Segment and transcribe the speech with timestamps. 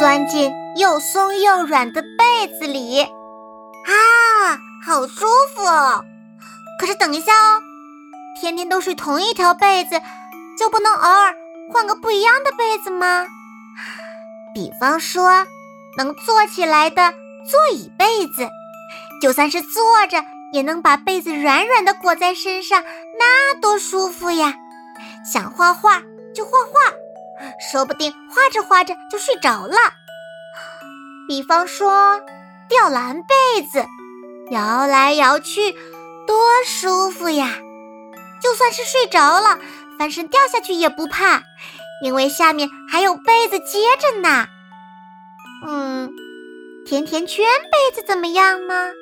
[0.00, 3.10] 钻进又松又软的被子里，啊，
[4.82, 6.02] 好舒服哦！
[6.80, 7.60] 可是等一下哦，
[8.40, 10.00] 天天都睡同一条被子，
[10.58, 11.34] 就不能偶尔
[11.70, 13.26] 换个不一样的被子吗？
[14.54, 15.44] 比方说，
[15.98, 17.12] 能坐起来的
[17.46, 18.48] 座椅被子，
[19.20, 22.82] 就算是坐着，也能把被子软软的裹在身上，
[23.18, 24.54] 那多舒服呀！
[25.30, 26.00] 想画画
[26.34, 26.94] 就画画，
[27.70, 29.76] 说不定画着画着就睡着了。
[31.28, 32.20] 比方说，
[32.68, 33.84] 吊篮被子，
[34.50, 35.72] 摇来摇去，
[36.26, 37.58] 多舒服呀！
[38.42, 39.58] 就算是睡着了，
[39.98, 41.42] 翻身掉下去也不怕，
[42.02, 44.48] 因为下面还有被子接着呢。
[45.66, 46.10] 嗯，
[46.86, 48.92] 甜甜圈被子怎么样呢？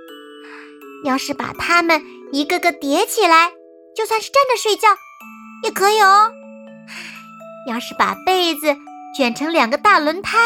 [1.05, 3.53] 要是把它们一个个叠起来，
[3.95, 4.89] 就算是站着睡觉
[5.63, 6.33] 也可以哦。
[7.69, 8.77] 要是把被子
[9.17, 10.39] 卷成两个大轮胎。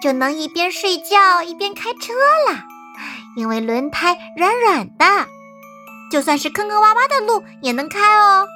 [0.00, 2.12] 就能一边睡觉一边开车
[2.48, 2.64] 了，
[3.36, 5.04] 因为轮胎软软的，
[6.12, 8.46] 就算是坑坑洼洼的路也能开哦。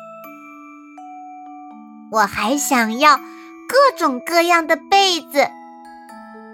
[2.12, 5.48] 我还想要各种各样的被子：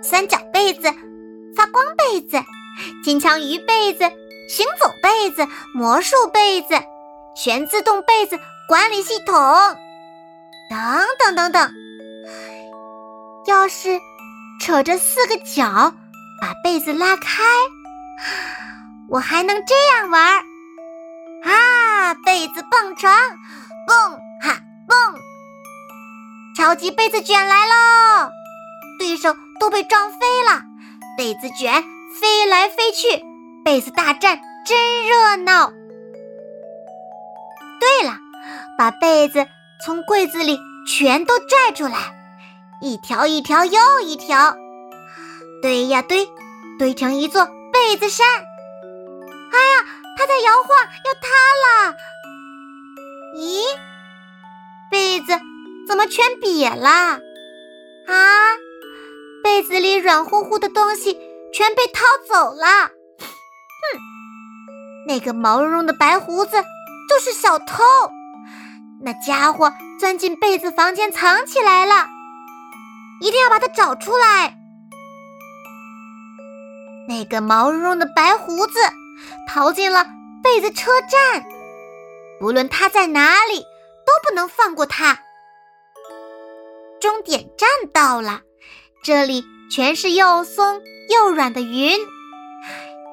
[0.03, 0.91] 三角被子、
[1.55, 2.43] 发光被子、
[3.05, 4.05] 金枪鱼被子、
[4.49, 6.75] 行走被子、魔术被子、
[7.37, 9.37] 全自动被子管理系统，
[10.71, 10.79] 等
[11.19, 11.73] 等等等。
[13.47, 14.01] 要是。
[14.61, 15.93] 扯着四个角，
[16.41, 17.43] 把被子拉开，
[19.11, 20.43] 我还能这样玩儿
[21.43, 22.15] 啊！
[22.25, 23.13] 被子蹦床，
[23.87, 25.21] 蹦哈蹦，
[26.57, 28.31] 超级被子卷来喽！
[28.99, 30.19] 对手都被撞飞
[30.49, 30.63] 了，
[31.19, 31.83] 被子卷
[32.19, 33.23] 飞来飞去，
[33.65, 35.73] 被子大战真热闹。
[37.81, 38.17] 对了，
[38.79, 39.47] 把被子
[39.85, 41.99] 从柜子里全都拽出来。
[42.81, 44.57] 一条一条又一条，
[45.61, 46.27] 堆呀堆，
[46.79, 48.27] 堆成一座被子山。
[48.27, 49.87] 哎呀，
[50.17, 50.71] 它在摇晃，
[51.05, 51.29] 要塌
[51.65, 51.95] 了！
[53.37, 53.61] 咦，
[54.91, 55.39] 被子
[55.87, 57.21] 怎么全瘪了？
[58.07, 58.57] 啊，
[59.43, 61.19] 被子里软乎乎的东西
[61.53, 62.67] 全被掏走了。
[63.19, 63.29] 哼，
[65.07, 66.53] 那个毛茸茸的白胡子
[67.09, 67.85] 就是小偷，
[69.03, 72.09] 那家伙钻进被子房间藏起来了。
[73.21, 74.59] 一定要把它找出来！
[77.09, 78.79] 那个毛茸茸的白胡子
[79.49, 80.07] 逃进了
[80.43, 81.45] 被子车站，
[82.41, 85.21] 不论他在哪里，都不能放过他。
[87.01, 88.41] 终点站到了，
[89.03, 91.99] 这里全是又松又软的云，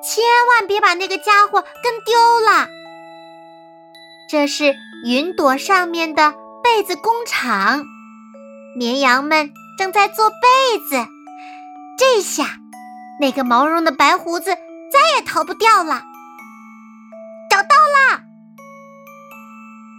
[0.01, 2.67] 千万别把那个家伙跟丢了。
[4.29, 4.73] 这是
[5.03, 7.83] 云朵上面的被子工厂，
[8.75, 9.51] 绵羊们。
[9.77, 11.07] 正在做被子，
[11.97, 12.59] 这下
[13.19, 16.03] 那个毛茸的白胡子再也逃不掉了。
[17.49, 18.21] 找到了！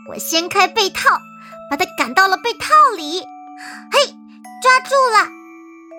[0.08, 1.18] 我掀开被套，
[1.68, 3.26] 把它赶到了被套里。
[3.90, 3.98] 嘿，
[4.62, 5.28] 抓住了！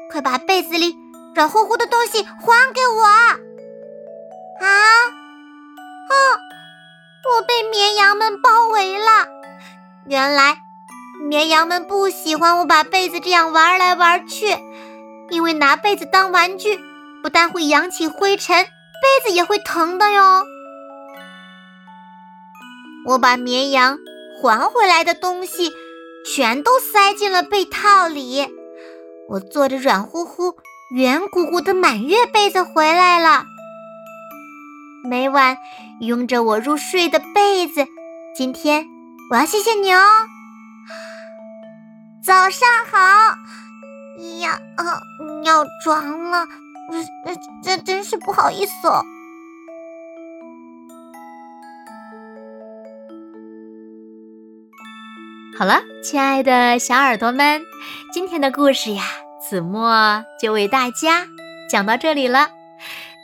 [0.09, 0.95] 快把被子里
[1.35, 3.03] 软乎乎的东西还给我！
[4.65, 4.69] 啊！
[6.07, 6.13] 哦，
[7.35, 8.49] 我被绵羊们抱。
[10.07, 10.57] 原来。
[11.29, 14.57] 绵羊们不喜欢我把被子这样玩来玩去，
[15.29, 16.77] 因为拿被子当玩具，
[17.21, 20.43] 不但会扬起灰尘，被子也会疼的哟。
[23.05, 23.97] 我把绵羊
[24.41, 25.71] 还回来的东西
[26.25, 28.47] 全都塞进了被套里，
[29.29, 30.55] 我坐着软乎乎、
[30.93, 33.45] 圆鼓鼓的满月被子回来了。
[35.09, 35.57] 每晚
[36.01, 37.85] 拥着我入睡的被子，
[38.35, 38.85] 今天
[39.33, 39.99] 我要谢谢你哦。
[42.23, 42.99] 早上好，
[44.41, 45.01] 呀啊，
[45.41, 46.47] 尿床了，
[47.63, 49.03] 这这真是不好意思哦。
[55.57, 57.63] 好了，亲爱的小耳朵们，
[58.13, 59.01] 今天的故事呀，
[59.41, 61.25] 子墨就为大家
[61.71, 62.49] 讲到这里了。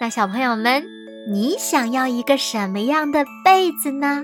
[0.01, 0.83] 那小朋友们，
[1.31, 4.23] 你想要一个什么样的被子呢？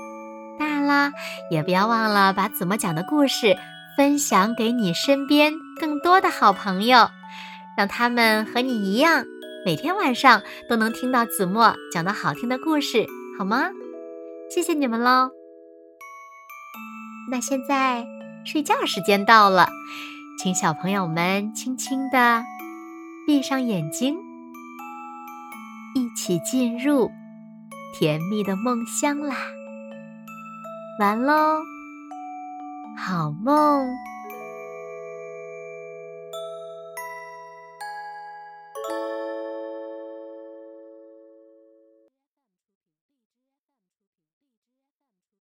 [0.85, 1.11] 啦，
[1.49, 3.57] 也不要忘了把子墨讲的故事。
[3.97, 7.09] 分享给你身边更多的好朋友，
[7.77, 9.25] 让他们和你一样，
[9.65, 13.05] 每天晚上都能听到子墨讲的好听的故事，
[13.37, 13.69] 好吗？
[14.49, 15.29] 谢谢你们喽！
[17.29, 18.05] 那现在
[18.45, 19.67] 睡觉时间到了，
[20.41, 22.43] 请小朋友们轻轻的
[23.27, 24.17] 闭上眼睛，
[25.95, 27.11] 一起进入
[27.93, 29.35] 甜蜜的梦乡啦！
[31.01, 31.33] 完喽。
[32.95, 34.10] 好梦。